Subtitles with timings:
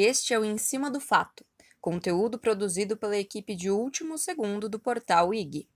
[0.00, 1.44] Este é o Em Cima do Fato,
[1.80, 5.68] conteúdo produzido pela equipe de último segundo do portal IG.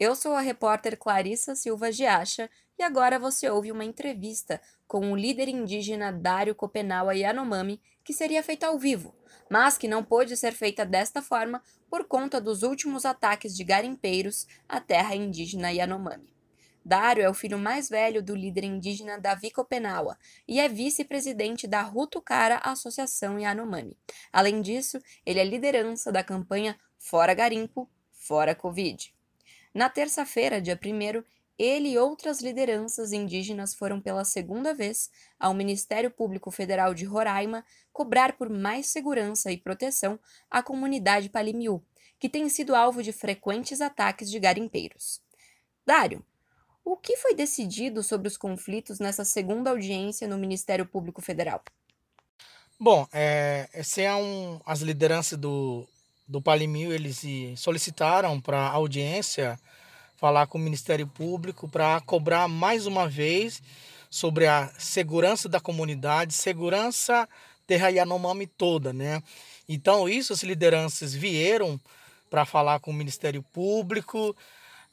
[0.00, 5.16] Eu sou a repórter Clarissa Silva Giacha e agora você ouve uma entrevista com o
[5.16, 9.14] líder indígena Dário Copenaua Yanomami, que seria feita ao vivo,
[9.50, 14.46] mas que não pôde ser feita desta forma por conta dos últimos ataques de garimpeiros
[14.66, 16.35] à terra indígena Yanomami.
[16.86, 21.82] Dário é o filho mais velho do líder indígena Davi Copenaua e é vice-presidente da
[21.82, 23.98] Rutucara Associação Yanomami.
[24.32, 29.12] Além disso, ele é liderança da campanha Fora Garimpo, Fora Covid.
[29.74, 31.24] Na terça-feira, dia 1
[31.58, 35.10] ele e outras lideranças indígenas foram pela segunda vez
[35.40, 41.82] ao Ministério Público Federal de Roraima cobrar por mais segurança e proteção à comunidade Palimiú,
[42.16, 45.20] que tem sido alvo de frequentes ataques de garimpeiros.
[45.84, 46.24] Dário,
[46.86, 51.60] o que foi decidido sobre os conflitos nessa segunda audiência no Ministério Público Federal?
[52.78, 55.84] Bom, é, esse é um, as lideranças do,
[56.28, 57.22] do Palimil, eles
[57.56, 59.58] solicitaram para a audiência
[60.14, 63.60] falar com o Ministério Público para cobrar mais uma vez
[64.08, 67.28] sobre a segurança da comunidade, segurança
[67.66, 69.20] terra Yanomami toda, né?
[69.68, 71.80] Então, isso as lideranças vieram
[72.30, 74.36] para falar com o Ministério Público,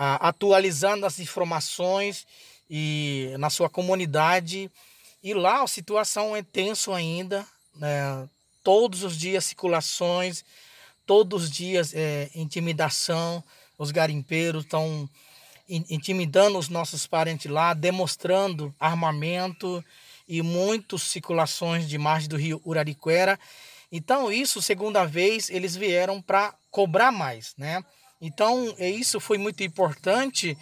[0.00, 2.26] atualizando as informações
[2.68, 4.70] e na sua comunidade.
[5.22, 8.26] E lá a situação é tenso ainda, né?
[8.64, 10.44] todos os dias circulações,
[11.04, 13.44] todos os dias é, intimidação,
[13.76, 15.08] os garimpeiros estão
[15.68, 19.84] intimidando os nossos parentes lá, demonstrando armamento
[20.26, 23.38] e muitas circulações de margem do rio Urariquera.
[23.92, 27.84] Então, isso, segunda vez, eles vieram para cobrar mais, né?
[28.20, 30.56] Então, isso foi muito importante.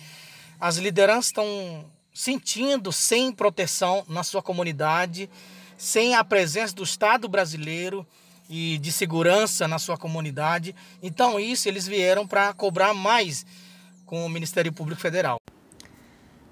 [0.61, 5.29] As lideranças estão sentindo sem proteção na sua comunidade,
[5.77, 8.07] sem a presença do Estado brasileiro
[8.49, 10.75] e de segurança na sua comunidade.
[11.03, 13.45] Então, isso eles vieram para cobrar mais
[14.07, 15.39] com o Ministério Público Federal.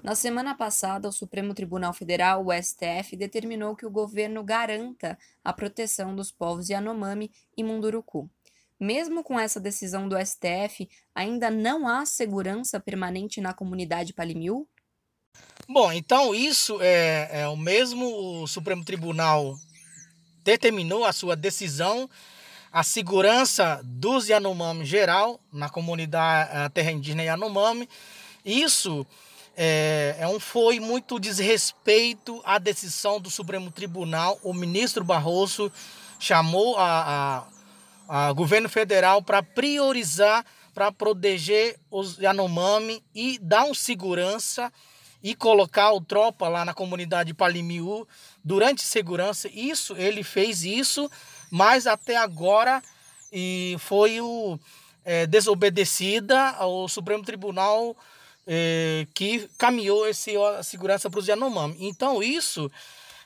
[0.03, 5.53] Na semana passada, o Supremo Tribunal Federal, o STF, determinou que o governo garanta a
[5.53, 8.30] proteção dos povos Yanomami e Munduruku.
[8.78, 14.69] Mesmo com essa decisão do STF, ainda não há segurança permanente na comunidade Palimiu?
[15.69, 19.56] Bom, então isso é, é o mesmo o Supremo Tribunal
[20.44, 22.09] determinou a sua decisão
[22.76, 27.88] a segurança dos Yanomami geral na comunidade terra indígena Yanomami.
[28.44, 29.06] Isso
[29.56, 34.38] é, é um, foi muito desrespeito à decisão do Supremo Tribunal.
[34.42, 35.72] O ministro Barroso
[36.19, 37.55] chamou a, a
[38.08, 40.44] a governo federal para priorizar,
[40.74, 44.72] para proteger os Yanomami e dar um segurança
[45.22, 48.06] e colocar o tropa lá na comunidade Palimiú
[48.44, 49.48] durante segurança.
[49.52, 51.10] Isso, ele fez isso,
[51.50, 52.82] mas até agora
[53.32, 54.58] e foi o
[55.04, 57.96] é, desobedecida ao Supremo Tribunal
[58.46, 61.76] é, que caminhou esse, a segurança para os Yanomami.
[61.80, 62.70] Então isso,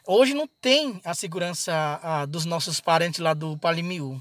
[0.06, 4.20] hoje não tem a segurança a, dos nossos parentes lá do Palimiú.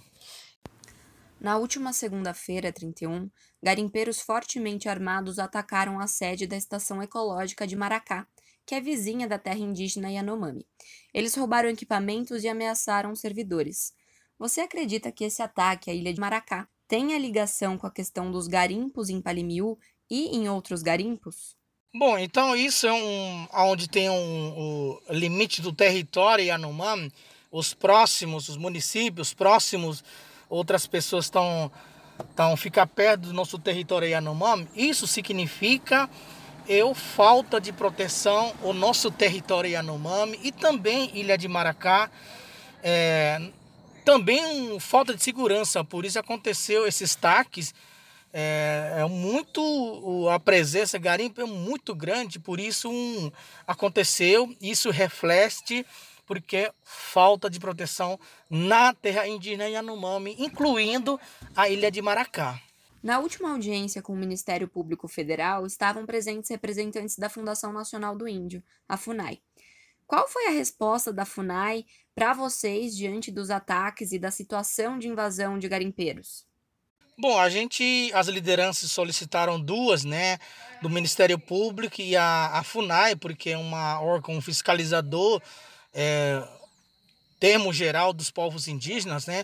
[1.39, 3.29] Na última segunda-feira, 31,
[3.63, 8.27] garimpeiros fortemente armados atacaram a sede da Estação Ecológica de Maracá,
[8.65, 10.67] que é vizinha da terra indígena Yanomami.
[11.13, 13.93] Eles roubaram equipamentos e ameaçaram servidores.
[14.37, 18.47] Você acredita que esse ataque à ilha de Maracá tenha ligação com a questão dos
[18.47, 19.79] garimpos em Palimiú
[20.09, 21.55] e em outros garimpos?
[21.95, 27.11] Bom, então isso é um onde tem um, o limite do território Yanomami,
[27.51, 30.03] os próximos, os municípios próximos
[30.49, 31.71] outras pessoas estão
[32.19, 36.09] estão ficar perto do nosso território Yanomami, isso significa
[36.67, 42.11] eu falta de proteção o nosso território Yanomami e também Ilha de Maracá,
[42.83, 43.41] é,
[44.05, 47.73] também falta de segurança, por isso aconteceu esses taques,
[48.31, 53.31] é, é muito a presença garimpo é muito grande, por isso um,
[53.65, 55.83] aconteceu, isso reflete
[56.29, 61.19] porque falta de proteção na terra indígena Yanomami, incluindo
[61.55, 62.61] a ilha de Maracá.
[63.01, 68.27] Na última audiência com o Ministério Público Federal, estavam presentes representantes da Fundação Nacional do
[68.27, 69.41] Índio, a FUNAI.
[70.05, 71.83] Qual foi a resposta da FUNAI
[72.13, 76.45] para vocês diante dos ataques e da situação de invasão de garimpeiros?
[77.17, 80.37] Bom, a gente, as lideranças solicitaram duas, né,
[80.79, 85.41] do Ministério Público e a, a FUNAI, porque é uma órgão fiscalizador
[86.01, 86.41] é,
[87.37, 89.43] termo geral dos povos indígenas, né?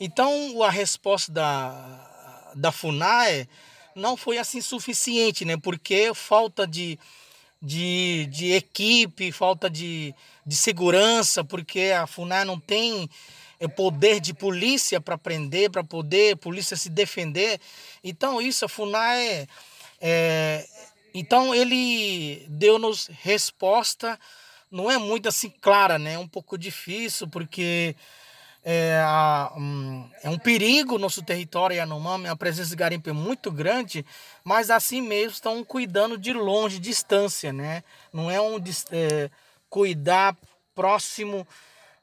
[0.00, 3.46] Então a resposta da, da FUNAE
[3.94, 5.58] não foi assim suficiente, né?
[5.58, 6.98] Porque falta de,
[7.60, 10.14] de, de equipe, falta de,
[10.46, 13.06] de segurança, porque a FUNAE não tem
[13.60, 17.60] é, poder de polícia para prender, para poder polícia se defender.
[18.02, 19.46] Então isso a Funai
[20.00, 20.66] é,
[21.12, 24.18] então ele deu-nos resposta,
[24.72, 26.14] não é muito assim clara, né?
[26.14, 27.94] É um pouco difícil porque
[28.64, 33.50] é, a, um, é um perigo nosso território Yanomami, a presença de garimpo é muito
[33.52, 34.04] grande,
[34.42, 37.84] mas assim mesmo estão cuidando de longe, distância, né?
[38.12, 38.56] Não é um
[38.90, 39.30] é,
[39.68, 40.36] cuidar
[40.74, 41.46] próximo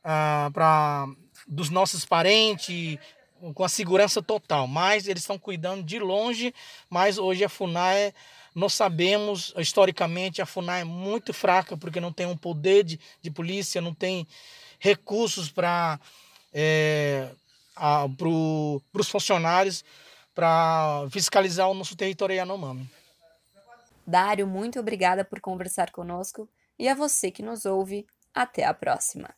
[0.03, 1.07] ah, para
[1.47, 2.99] dos nossos parentes
[3.53, 6.53] com a segurança total, mas eles estão cuidando de longe,
[6.89, 8.13] mas hoje a FUNAI
[8.53, 13.31] nós sabemos, historicamente, a FUNAI é muito fraca, porque não tem um poder de, de
[13.31, 14.27] polícia, não tem
[14.79, 15.99] recursos para
[16.53, 17.29] é,
[17.75, 19.83] para os funcionários
[20.35, 22.89] para fiscalizar o nosso território Yanomami.
[24.05, 29.29] Dário, muito obrigada por conversar conosco e a você que nos ouve, até a próxima.